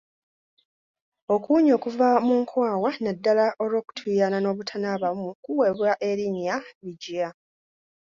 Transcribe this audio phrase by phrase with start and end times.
[1.33, 7.29] Okuwunya okuva mu nkwawa naddala olw’okutuuyana n’obutanaabamu kuweebwa erinnya Bigiya.